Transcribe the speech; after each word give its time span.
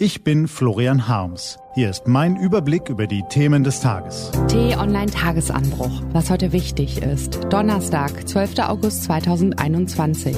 Ich 0.00 0.22
bin 0.22 0.46
Florian 0.46 1.08
Harms. 1.08 1.58
Hier 1.74 1.90
ist 1.90 2.06
mein 2.06 2.36
Überblick 2.36 2.88
über 2.88 3.08
die 3.08 3.24
Themen 3.30 3.64
des 3.64 3.80
Tages. 3.80 4.30
T-Online 4.46 5.10
Tagesanbruch. 5.10 5.90
Was 6.12 6.30
heute 6.30 6.52
wichtig 6.52 7.02
ist. 7.02 7.40
Donnerstag, 7.50 8.28
12. 8.28 8.60
August 8.60 9.02
2021. 9.02 10.36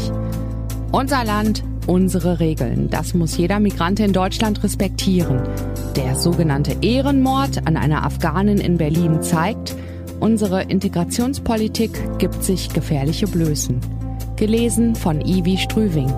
Unser 0.92 1.26
Land, 1.26 1.62
unsere 1.86 2.40
Regeln. 2.40 2.88
Das 2.88 3.12
muss 3.12 3.36
jeder 3.36 3.60
Migrant 3.60 4.00
in 4.00 4.14
Deutschland 4.14 4.64
respektieren. 4.64 5.42
Der 5.94 6.14
sogenannte 6.14 6.78
Ehrenmord 6.80 7.66
an 7.66 7.76
einer 7.76 8.06
Afghanin 8.06 8.60
in 8.62 8.78
Berlin 8.78 9.20
zeigt, 9.20 9.76
unsere 10.20 10.62
Integrationspolitik 10.62 12.18
gibt 12.18 12.42
sich 12.44 12.70
gefährliche 12.70 13.26
Blößen. 13.26 13.78
Gelesen 14.36 14.94
von 14.94 15.20
Ivi 15.20 15.58
Strüving. 15.58 16.10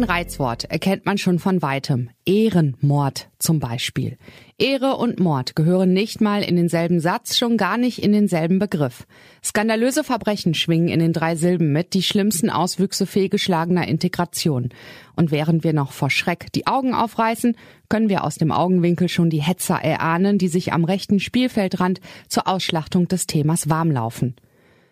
Ein 0.00 0.04
Reizwort 0.04 0.64
erkennt 0.64 1.04
man 1.04 1.18
schon 1.18 1.38
von 1.38 1.60
weitem. 1.60 2.08
Ehrenmord 2.24 3.28
zum 3.38 3.60
Beispiel. 3.60 4.16
Ehre 4.56 4.96
und 4.96 5.20
Mord 5.20 5.54
gehören 5.54 5.92
nicht 5.92 6.22
mal 6.22 6.42
in 6.42 6.56
denselben 6.56 7.00
Satz, 7.00 7.36
schon 7.36 7.58
gar 7.58 7.76
nicht 7.76 8.02
in 8.02 8.12
denselben 8.12 8.58
Begriff. 8.58 9.06
Skandalöse 9.44 10.02
Verbrechen 10.02 10.54
schwingen 10.54 10.88
in 10.88 11.00
den 11.00 11.12
drei 11.12 11.36
Silben 11.36 11.72
mit, 11.72 11.92
die 11.92 12.02
schlimmsten 12.02 12.48
Auswüchse 12.48 13.04
fehlgeschlagener 13.04 13.86
Integration. 13.88 14.70
Und 15.16 15.32
während 15.32 15.64
wir 15.64 15.74
noch 15.74 15.92
vor 15.92 16.08
Schreck 16.08 16.50
die 16.54 16.66
Augen 16.66 16.94
aufreißen, 16.94 17.54
können 17.90 18.08
wir 18.08 18.24
aus 18.24 18.36
dem 18.36 18.52
Augenwinkel 18.52 19.10
schon 19.10 19.28
die 19.28 19.42
Hetzer 19.42 19.84
erahnen, 19.84 20.38
die 20.38 20.48
sich 20.48 20.72
am 20.72 20.84
rechten 20.84 21.20
Spielfeldrand 21.20 22.00
zur 22.26 22.48
Ausschlachtung 22.48 23.06
des 23.06 23.26
Themas 23.26 23.68
warmlaufen. 23.68 24.34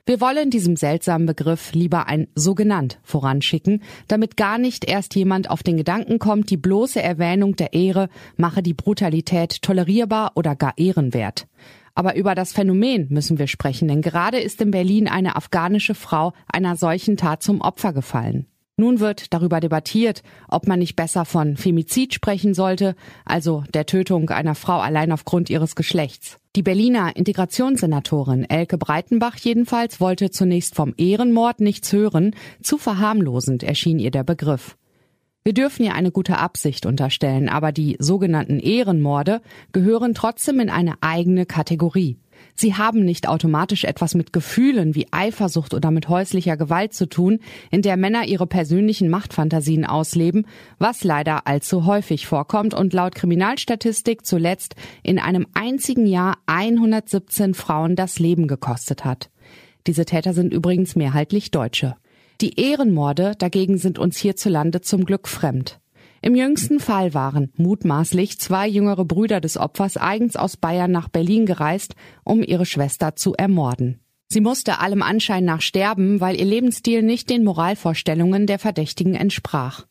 Wir 0.08 0.22
wollen 0.22 0.48
diesem 0.48 0.74
seltsamen 0.74 1.26
Begriff 1.26 1.74
lieber 1.74 2.06
ein 2.06 2.28
sogenannt 2.34 2.98
voranschicken, 3.02 3.82
damit 4.06 4.38
gar 4.38 4.56
nicht 4.56 4.86
erst 4.86 5.14
jemand 5.14 5.50
auf 5.50 5.62
den 5.62 5.76
Gedanken 5.76 6.18
kommt, 6.18 6.48
die 6.48 6.56
bloße 6.56 7.02
Erwähnung 7.02 7.56
der 7.56 7.74
Ehre 7.74 8.08
mache 8.38 8.62
die 8.62 8.72
Brutalität 8.72 9.60
tolerierbar 9.60 10.32
oder 10.34 10.56
gar 10.56 10.72
ehrenwert. 10.78 11.46
Aber 11.94 12.16
über 12.16 12.34
das 12.34 12.54
Phänomen 12.54 13.08
müssen 13.10 13.38
wir 13.38 13.48
sprechen, 13.48 13.86
denn 13.86 14.00
gerade 14.00 14.40
ist 14.40 14.62
in 14.62 14.70
Berlin 14.70 15.08
eine 15.08 15.36
afghanische 15.36 15.94
Frau 15.94 16.32
einer 16.50 16.76
solchen 16.76 17.18
Tat 17.18 17.42
zum 17.42 17.60
Opfer 17.60 17.92
gefallen. 17.92 18.46
Nun 18.80 19.00
wird 19.00 19.34
darüber 19.34 19.58
debattiert, 19.58 20.22
ob 20.46 20.68
man 20.68 20.78
nicht 20.78 20.94
besser 20.94 21.24
von 21.24 21.56
Femizid 21.56 22.14
sprechen 22.14 22.54
sollte, 22.54 22.94
also 23.24 23.64
der 23.74 23.86
Tötung 23.86 24.30
einer 24.30 24.54
Frau 24.54 24.78
allein 24.78 25.10
aufgrund 25.10 25.50
ihres 25.50 25.74
Geschlechts. 25.74 26.38
Die 26.54 26.62
Berliner 26.62 27.16
Integrationssenatorin 27.16 28.48
Elke 28.48 28.78
Breitenbach 28.78 29.34
jedenfalls 29.36 30.00
wollte 30.00 30.30
zunächst 30.30 30.76
vom 30.76 30.94
Ehrenmord 30.96 31.58
nichts 31.58 31.92
hören, 31.92 32.36
zu 32.62 32.78
verharmlosend 32.78 33.64
erschien 33.64 33.98
ihr 33.98 34.12
der 34.12 34.22
Begriff. 34.22 34.76
Wir 35.42 35.54
dürfen 35.54 35.84
ihr 35.84 35.94
eine 35.94 36.12
gute 36.12 36.38
Absicht 36.38 36.86
unterstellen, 36.86 37.48
aber 37.48 37.72
die 37.72 37.96
sogenannten 37.98 38.60
Ehrenmorde 38.60 39.40
gehören 39.72 40.14
trotzdem 40.14 40.60
in 40.60 40.70
eine 40.70 40.94
eigene 41.00 41.46
Kategorie. 41.46 42.16
Sie 42.54 42.74
haben 42.74 43.04
nicht 43.04 43.28
automatisch 43.28 43.84
etwas 43.84 44.14
mit 44.14 44.32
Gefühlen 44.32 44.94
wie 44.94 45.06
Eifersucht 45.10 45.74
oder 45.74 45.90
mit 45.90 46.08
häuslicher 46.08 46.56
Gewalt 46.56 46.92
zu 46.92 47.08
tun, 47.08 47.38
in 47.70 47.82
der 47.82 47.96
Männer 47.96 48.26
ihre 48.26 48.46
persönlichen 48.46 49.08
Machtfantasien 49.08 49.84
ausleben, 49.84 50.46
was 50.78 51.04
leider 51.04 51.46
allzu 51.46 51.86
häufig 51.86 52.26
vorkommt 52.26 52.74
und 52.74 52.92
laut 52.92 53.14
Kriminalstatistik 53.14 54.26
zuletzt 54.26 54.74
in 55.02 55.18
einem 55.18 55.46
einzigen 55.54 56.06
Jahr 56.06 56.38
117 56.46 57.54
Frauen 57.54 57.96
das 57.96 58.18
Leben 58.18 58.48
gekostet 58.48 59.04
hat. 59.04 59.30
Diese 59.86 60.04
Täter 60.04 60.34
sind 60.34 60.52
übrigens 60.52 60.96
mehrheitlich 60.96 61.50
Deutsche. 61.50 61.96
Die 62.40 62.60
Ehrenmorde 62.60 63.32
dagegen 63.38 63.78
sind 63.78 63.98
uns 63.98 64.16
hierzulande 64.18 64.80
zum 64.80 65.04
Glück 65.04 65.26
fremd. 65.26 65.80
Im 66.20 66.34
jüngsten 66.34 66.80
Fall 66.80 67.14
waren 67.14 67.52
mutmaßlich 67.56 68.38
zwei 68.38 68.66
jüngere 68.66 69.04
Brüder 69.04 69.40
des 69.40 69.56
Opfers 69.56 69.96
eigens 69.96 70.36
aus 70.36 70.56
Bayern 70.56 70.90
nach 70.90 71.08
Berlin 71.08 71.46
gereist, 71.46 71.94
um 72.24 72.42
ihre 72.42 72.66
Schwester 72.66 73.14
zu 73.16 73.34
ermorden. 73.34 74.00
Sie 74.30 74.40
musste 74.40 74.80
allem 74.80 75.02
Anschein 75.02 75.44
nach 75.44 75.62
sterben, 75.62 76.20
weil 76.20 76.38
ihr 76.38 76.44
Lebensstil 76.44 77.02
nicht 77.02 77.30
den 77.30 77.44
Moralvorstellungen 77.44 78.46
der 78.46 78.58
Verdächtigen 78.58 79.14
entsprach. 79.14 79.86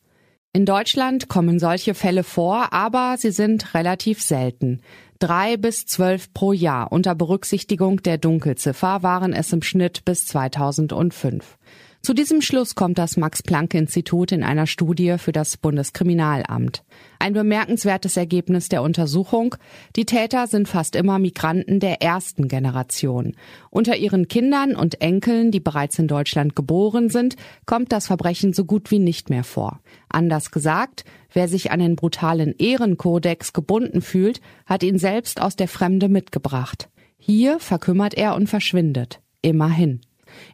In 0.52 0.64
Deutschland 0.64 1.28
kommen 1.28 1.58
solche 1.58 1.94
Fälle 1.94 2.22
vor, 2.24 2.72
aber 2.72 3.16
sie 3.18 3.32
sind 3.32 3.74
relativ 3.74 4.22
selten. 4.22 4.80
Drei 5.18 5.56
bis 5.56 5.86
zwölf 5.86 6.32
pro 6.32 6.52
Jahr 6.52 6.92
unter 6.92 7.14
Berücksichtigung 7.14 8.02
der 8.02 8.18
Dunkelziffer 8.18 9.02
waren 9.02 9.32
es 9.32 9.52
im 9.52 9.62
Schnitt 9.62 10.04
bis 10.04 10.26
2005. 10.26 11.58
Zu 12.00 12.14
diesem 12.14 12.40
Schluss 12.40 12.74
kommt 12.74 12.96
das 12.96 13.16
Max-Planck-Institut 13.16 14.32
in 14.32 14.42
einer 14.42 14.66
Studie 14.66 15.16
für 15.18 15.32
das 15.32 15.56
Bundeskriminalamt. 15.56 16.84
Ein 17.18 17.34
bemerkenswertes 17.34 18.16
Ergebnis 18.16 18.68
der 18.68 18.82
Untersuchung. 18.82 19.56
Die 19.96 20.06
Täter 20.06 20.46
sind 20.46 20.68
fast 20.68 20.96
immer 20.96 21.18
Migranten 21.18 21.80
der 21.80 22.00
ersten 22.00 22.48
Generation. 22.48 23.34
Unter 23.70 23.96
ihren 23.96 24.28
Kindern 24.28 24.74
und 24.74 25.02
Enkeln, 25.02 25.50
die 25.50 25.60
bereits 25.60 25.98
in 25.98 26.08
Deutschland 26.08 26.56
geboren 26.56 27.10
sind, 27.10 27.36
kommt 27.66 27.92
das 27.92 28.06
Verbrechen 28.06 28.52
so 28.52 28.64
gut 28.64 28.90
wie 28.90 29.00
nicht 29.00 29.28
mehr 29.28 29.44
vor. 29.44 29.80
Anders 30.08 30.50
gesagt, 30.50 31.04
wer 31.32 31.48
sich 31.48 31.72
an 31.72 31.80
den 31.80 31.96
brutalen 31.96 32.54
Ehrenkodex 32.56 33.52
gebunden 33.52 34.00
fühlt, 34.00 34.40
hat 34.66 34.82
ihn 34.82 34.98
selbst 34.98 35.42
aus 35.42 35.56
der 35.56 35.68
Fremde 35.68 36.08
mitgebracht. 36.08 36.88
Hier 37.18 37.58
verkümmert 37.58 38.14
er 38.14 38.34
und 38.36 38.48
verschwindet. 38.48 39.20
Immerhin. 39.42 40.00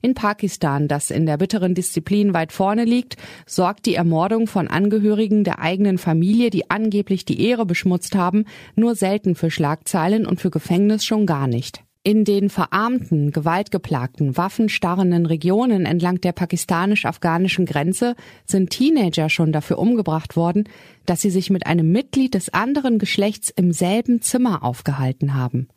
In 0.02 0.14
Pakistan, 0.14 0.88
das 0.88 1.10
in 1.10 1.26
der 1.26 1.36
bitteren 1.36 1.74
Disziplin 1.74 2.34
weit 2.34 2.52
vorne 2.52 2.84
liegt, 2.84 3.16
sorgt 3.46 3.86
die 3.86 3.94
Ermordung 3.94 4.46
von 4.46 4.68
Angehörigen 4.68 5.44
der 5.44 5.58
eigenen 5.58 5.98
Familie, 5.98 6.50
die 6.50 6.70
angeblich 6.70 7.24
die 7.24 7.46
Ehre 7.46 7.66
beschmutzt 7.66 8.14
haben, 8.14 8.44
nur 8.76 8.94
selten 8.94 9.34
für 9.34 9.50
Schlagzeilen 9.50 10.26
und 10.26 10.40
für 10.40 10.50
Gefängnis 10.50 11.04
schon 11.04 11.26
gar 11.26 11.46
nicht. 11.46 11.84
In 12.06 12.26
den 12.26 12.50
verarmten, 12.50 13.30
gewaltgeplagten, 13.30 14.36
waffenstarrenden 14.36 15.24
Regionen 15.24 15.86
entlang 15.86 16.20
der 16.20 16.32
pakistanisch-afghanischen 16.32 17.64
Grenze 17.64 18.14
sind 18.44 18.68
Teenager 18.68 19.30
schon 19.30 19.52
dafür 19.52 19.78
umgebracht 19.78 20.36
worden, 20.36 20.64
dass 21.06 21.22
sie 21.22 21.30
sich 21.30 21.48
mit 21.48 21.66
einem 21.66 21.90
Mitglied 21.92 22.34
des 22.34 22.52
anderen 22.52 22.98
Geschlechts 22.98 23.48
im 23.48 23.72
selben 23.72 24.20
Zimmer 24.20 24.62
aufgehalten 24.62 25.32
haben. 25.32 25.68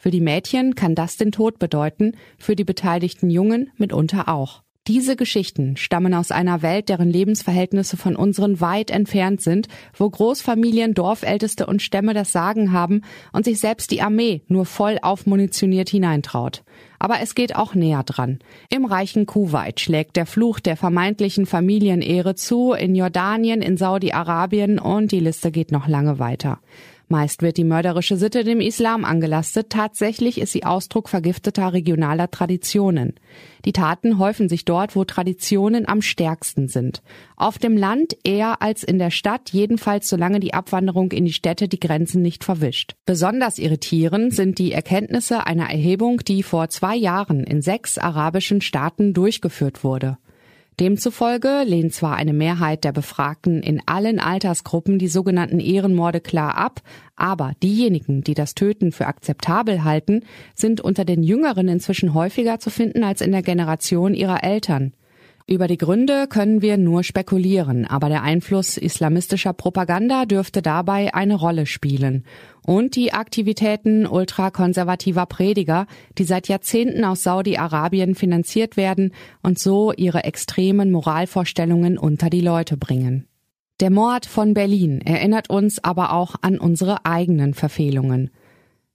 Für 0.00 0.10
die 0.10 0.22
Mädchen 0.22 0.74
kann 0.74 0.94
das 0.94 1.18
den 1.18 1.30
Tod 1.30 1.58
bedeuten, 1.58 2.16
für 2.38 2.56
die 2.56 2.64
beteiligten 2.64 3.28
Jungen 3.28 3.70
mitunter 3.76 4.30
auch. 4.30 4.62
Diese 4.86 5.14
Geschichten 5.14 5.76
stammen 5.76 6.14
aus 6.14 6.30
einer 6.30 6.62
Welt, 6.62 6.88
deren 6.88 7.10
Lebensverhältnisse 7.10 7.98
von 7.98 8.16
unseren 8.16 8.62
weit 8.62 8.90
entfernt 8.90 9.42
sind, 9.42 9.68
wo 9.92 10.08
Großfamilien, 10.08 10.94
Dorfälteste 10.94 11.66
und 11.66 11.82
Stämme 11.82 12.14
das 12.14 12.32
Sagen 12.32 12.72
haben 12.72 13.02
und 13.34 13.44
sich 13.44 13.60
selbst 13.60 13.90
die 13.90 14.00
Armee 14.00 14.40
nur 14.48 14.64
voll 14.64 14.96
aufmunitioniert 15.02 15.90
hineintraut. 15.90 16.64
Aber 16.98 17.16
es 17.20 17.34
geht 17.34 17.54
auch 17.54 17.74
näher 17.74 18.02
dran. 18.02 18.38
Im 18.70 18.86
reichen 18.86 19.26
Kuwait 19.26 19.80
schlägt 19.80 20.16
der 20.16 20.24
Fluch 20.24 20.60
der 20.60 20.78
vermeintlichen 20.78 21.44
Familienehre 21.44 22.34
zu, 22.34 22.72
in 22.72 22.94
Jordanien, 22.94 23.60
in 23.60 23.76
Saudi-Arabien 23.76 24.78
und 24.78 25.12
die 25.12 25.20
Liste 25.20 25.50
geht 25.50 25.72
noch 25.72 25.88
lange 25.88 26.18
weiter. 26.18 26.58
Meist 27.10 27.42
wird 27.42 27.56
die 27.56 27.64
mörderische 27.64 28.16
Sitte 28.16 28.44
dem 28.44 28.60
Islam 28.60 29.04
angelastet, 29.04 29.70
tatsächlich 29.70 30.40
ist 30.40 30.52
sie 30.52 30.62
Ausdruck 30.62 31.08
vergifteter 31.08 31.72
regionaler 31.72 32.30
Traditionen. 32.30 33.14
Die 33.64 33.72
Taten 33.72 34.20
häufen 34.20 34.48
sich 34.48 34.64
dort, 34.64 34.94
wo 34.94 35.04
Traditionen 35.04 35.88
am 35.88 36.02
stärksten 36.02 36.68
sind. 36.68 37.02
Auf 37.34 37.58
dem 37.58 37.76
Land 37.76 38.16
eher 38.22 38.62
als 38.62 38.84
in 38.84 39.00
der 39.00 39.10
Stadt, 39.10 39.50
jedenfalls 39.50 40.08
solange 40.08 40.38
die 40.38 40.54
Abwanderung 40.54 41.10
in 41.10 41.24
die 41.24 41.32
Städte 41.32 41.66
die 41.66 41.80
Grenzen 41.80 42.22
nicht 42.22 42.44
verwischt. 42.44 42.94
Besonders 43.06 43.58
irritierend 43.58 44.32
sind 44.32 44.60
die 44.60 44.70
Erkenntnisse 44.70 45.48
einer 45.48 45.68
Erhebung, 45.68 46.18
die 46.18 46.44
vor 46.44 46.68
zwei 46.68 46.94
Jahren 46.94 47.42
in 47.42 47.60
sechs 47.60 47.98
arabischen 47.98 48.60
Staaten 48.60 49.14
durchgeführt 49.14 49.82
wurde. 49.82 50.16
Demzufolge 50.78 51.64
lehnt 51.66 51.92
zwar 51.92 52.16
eine 52.16 52.32
Mehrheit 52.32 52.84
der 52.84 52.92
Befragten 52.92 53.62
in 53.62 53.82
allen 53.86 54.18
Altersgruppen 54.18 54.98
die 54.98 55.08
sogenannten 55.08 55.60
Ehrenmorde 55.60 56.20
klar 56.20 56.56
ab, 56.56 56.80
aber 57.16 57.52
diejenigen, 57.62 58.22
die 58.22 58.34
das 58.34 58.54
Töten 58.54 58.92
für 58.92 59.06
akzeptabel 59.06 59.84
halten, 59.84 60.22
sind 60.54 60.80
unter 60.80 61.04
den 61.04 61.22
Jüngeren 61.22 61.68
inzwischen 61.68 62.14
häufiger 62.14 62.60
zu 62.60 62.70
finden 62.70 63.04
als 63.04 63.20
in 63.20 63.32
der 63.32 63.42
Generation 63.42 64.14
ihrer 64.14 64.42
Eltern. 64.42 64.94
Über 65.52 65.66
die 65.66 65.78
Gründe 65.78 66.28
können 66.28 66.62
wir 66.62 66.76
nur 66.76 67.02
spekulieren, 67.02 67.84
aber 67.84 68.08
der 68.08 68.22
Einfluss 68.22 68.76
islamistischer 68.76 69.52
Propaganda 69.52 70.24
dürfte 70.24 70.62
dabei 70.62 71.12
eine 71.12 71.34
Rolle 71.34 71.66
spielen. 71.66 72.24
Und 72.64 72.94
die 72.94 73.12
Aktivitäten 73.12 74.06
ultrakonservativer 74.06 75.26
Prediger, 75.26 75.88
die 76.18 76.22
seit 76.22 76.46
Jahrzehnten 76.46 77.04
aus 77.04 77.24
Saudi-Arabien 77.24 78.14
finanziert 78.14 78.76
werden 78.76 79.12
und 79.42 79.58
so 79.58 79.92
ihre 79.92 80.22
extremen 80.22 80.92
Moralvorstellungen 80.92 81.98
unter 81.98 82.30
die 82.30 82.42
Leute 82.42 82.76
bringen. 82.76 83.26
Der 83.80 83.90
Mord 83.90 84.26
von 84.26 84.54
Berlin 84.54 85.00
erinnert 85.00 85.50
uns 85.50 85.82
aber 85.82 86.12
auch 86.12 86.36
an 86.42 86.60
unsere 86.60 87.04
eigenen 87.04 87.54
Verfehlungen. 87.54 88.30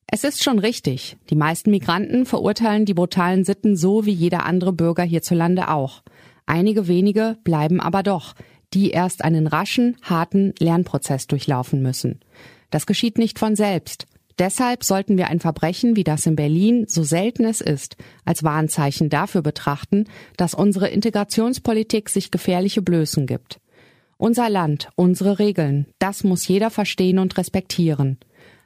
Es 0.07 0.23
ist 0.23 0.41
schon 0.41 0.59
richtig, 0.59 1.17
die 1.29 1.35
meisten 1.35 1.71
Migranten 1.71 2.25
verurteilen 2.25 2.85
die 2.85 2.93
brutalen 2.93 3.43
Sitten 3.43 3.75
so 3.75 4.05
wie 4.05 4.13
jeder 4.13 4.45
andere 4.45 4.71
Bürger 4.71 5.03
hierzulande 5.03 5.67
auch. 5.69 6.01
Einige 6.45 6.87
wenige 6.87 7.37
bleiben 7.43 7.79
aber 7.79 8.03
doch, 8.03 8.35
die 8.73 8.91
erst 8.91 9.23
einen 9.23 9.47
raschen, 9.47 9.97
harten 10.01 10.53
Lernprozess 10.59 11.27
durchlaufen 11.27 11.81
müssen. 11.81 12.19
Das 12.69 12.85
geschieht 12.85 13.17
nicht 13.17 13.39
von 13.39 13.55
selbst. 13.55 14.05
Deshalb 14.37 14.83
sollten 14.83 15.17
wir 15.17 15.29
ein 15.29 15.39
Verbrechen 15.39 15.95
wie 15.95 16.03
das 16.03 16.25
in 16.25 16.35
Berlin, 16.35 16.85
so 16.89 17.03
selten 17.03 17.45
es 17.45 17.61
ist, 17.61 17.95
als 18.25 18.43
Warnzeichen 18.43 19.09
dafür 19.09 19.41
betrachten, 19.41 20.05
dass 20.35 20.53
unsere 20.53 20.89
Integrationspolitik 20.89 22.09
sich 22.09 22.31
gefährliche 22.31 22.81
Blößen 22.81 23.27
gibt. 23.27 23.61
Unser 24.17 24.49
Land, 24.49 24.89
unsere 24.95 25.39
Regeln, 25.39 25.87
das 25.99 26.23
muss 26.23 26.47
jeder 26.47 26.69
verstehen 26.69 27.19
und 27.19 27.37
respektieren. 27.37 28.17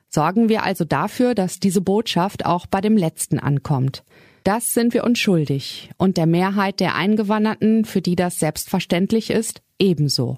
Sorgen 0.07 0.49
wir 0.49 0.63
also 0.63 0.85
dafür, 0.85 1.35
dass 1.35 1.59
diese 1.59 1.81
Botschaft 1.81 2.45
auch 2.45 2.65
bei 2.65 2.81
dem 2.81 2.97
Letzten 2.97 3.37
ankommt. 3.37 4.03
Das 4.43 4.73
sind 4.73 4.93
wir 4.93 5.03
uns 5.03 5.19
schuldig 5.19 5.91
und 5.97 6.17
der 6.17 6.25
Mehrheit 6.25 6.79
der 6.79 6.95
Eingewanderten, 6.95 7.85
für 7.85 8.01
die 8.01 8.15
das 8.15 8.39
selbstverständlich 8.39 9.29
ist, 9.29 9.61
ebenso. 9.79 10.37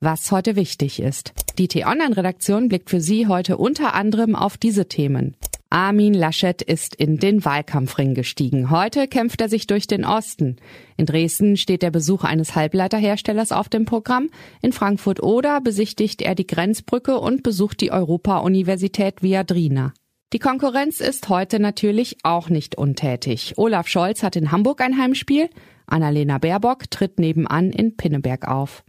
Was 0.00 0.32
heute 0.32 0.56
wichtig 0.56 1.00
ist. 1.00 1.32
Die 1.58 1.68
T-Online-Redaktion 1.68 2.68
blickt 2.68 2.90
für 2.90 3.00
Sie 3.00 3.28
heute 3.28 3.56
unter 3.56 3.94
anderem 3.94 4.34
auf 4.34 4.56
diese 4.56 4.88
Themen. 4.88 5.36
Armin 5.72 6.12
Laschet 6.12 6.60
ist 6.60 6.94
in 6.94 7.16
den 7.16 7.46
Wahlkampfring 7.46 8.14
gestiegen. 8.14 8.70
Heute 8.70 9.08
kämpft 9.08 9.40
er 9.40 9.48
sich 9.48 9.66
durch 9.66 9.86
den 9.86 10.04
Osten. 10.04 10.56
In 10.98 11.06
Dresden 11.06 11.56
steht 11.56 11.82
der 11.82 11.90
Besuch 11.90 12.24
eines 12.24 12.54
Halbleiterherstellers 12.54 13.52
auf 13.52 13.70
dem 13.70 13.86
Programm. 13.86 14.28
In 14.60 14.72
Frankfurt 14.72 15.22
oder 15.22 15.62
besichtigt 15.62 16.20
er 16.20 16.34
die 16.34 16.46
Grenzbrücke 16.46 17.18
und 17.18 17.42
besucht 17.42 17.80
die 17.80 17.90
Europa-Universität 17.90 19.22
Viadrina. 19.22 19.94
Die 20.32 20.38
Konkurrenz 20.38 21.00
ist 21.00 21.28
heute 21.28 21.60
natürlich 21.60 22.16
auch 22.22 22.48
nicht 22.48 22.78
untätig. 22.78 23.52
Olaf 23.58 23.86
Scholz 23.86 24.22
hat 24.22 24.34
in 24.34 24.50
Hamburg 24.50 24.80
ein 24.80 24.96
Heimspiel. 24.96 25.50
Annalena 25.86 26.38
Baerbock 26.38 26.90
tritt 26.90 27.18
nebenan 27.18 27.70
in 27.70 27.98
Pinneberg 27.98 28.48
auf. 28.48 28.82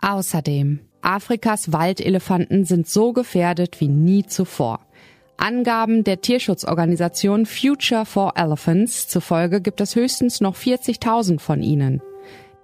Außerdem, 0.00 0.80
Afrikas 1.00 1.72
Waldelefanten 1.72 2.64
sind 2.64 2.88
so 2.88 3.12
gefährdet 3.12 3.80
wie 3.80 3.86
nie 3.86 4.26
zuvor. 4.26 4.80
Angaben 5.36 6.02
der 6.02 6.20
Tierschutzorganisation 6.20 7.46
Future 7.46 8.04
for 8.04 8.32
Elephants 8.34 9.06
zufolge 9.06 9.60
gibt 9.60 9.80
es 9.80 9.94
höchstens 9.94 10.40
noch 10.40 10.56
40.000 10.56 11.38
von 11.38 11.62
ihnen. 11.62 12.02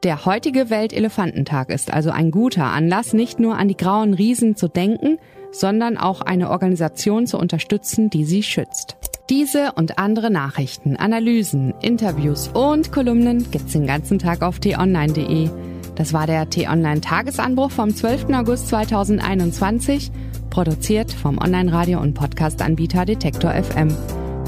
Der 0.02 0.25
heutige 0.26 0.70
Weltelefantentag 0.70 1.70
ist 1.70 1.92
also 1.92 2.10
ein 2.10 2.32
guter 2.32 2.64
Anlass, 2.64 3.12
nicht 3.12 3.38
nur 3.38 3.56
an 3.56 3.69
die 3.69 3.76
grauen 3.76 4.12
Riesen 4.12 4.56
zu 4.56 4.66
denken, 4.66 5.19
sondern 5.54 5.96
auch 5.96 6.20
eine 6.20 6.50
Organisation 6.50 7.26
zu 7.26 7.38
unterstützen, 7.38 8.10
die 8.10 8.24
sie 8.24 8.42
schützt. 8.42 8.96
Diese 9.30 9.72
und 9.72 9.98
andere 9.98 10.30
Nachrichten, 10.30 10.96
Analysen, 10.96 11.72
Interviews 11.80 12.48
und 12.48 12.92
Kolumnen 12.92 13.50
gibt's 13.50 13.72
den 13.72 13.86
ganzen 13.86 14.18
Tag 14.18 14.42
auf 14.42 14.58
t-online.de. 14.58 15.48
Das 15.94 16.12
war 16.12 16.26
der 16.26 16.50
T-Online 16.50 17.00
Tagesanbruch 17.00 17.70
vom 17.70 17.94
12. 17.94 18.26
August 18.34 18.68
2021, 18.68 20.10
produziert 20.50 21.10
vom 21.10 21.38
Online-Radio- 21.38 22.00
und 22.00 22.14
Podcast-Anbieter 22.14 23.06
Detektor 23.06 23.52
FM. 23.52 23.88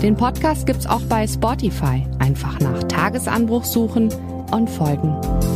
Den 0.02 0.16
Podcast 0.16 0.66
gibt's 0.66 0.86
auch 0.86 1.02
bei 1.02 1.26
Spotify. 1.26 2.06
Einfach 2.18 2.60
nach 2.60 2.82
Tagesanbruch 2.84 3.64
suchen 3.64 4.10
und 4.50 4.68
folgen. 4.68 5.55